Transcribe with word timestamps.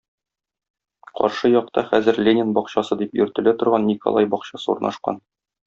Каршы 1.19 1.51
якта 1.55 1.83
хәзер 1.91 2.19
Ленин 2.29 2.57
бакчасы 2.59 2.99
дип 3.03 3.21
йөртелә 3.21 3.55
торган 3.61 3.89
Николай 3.93 4.33
бакчасы 4.35 4.77
урнашкан. 4.77 5.25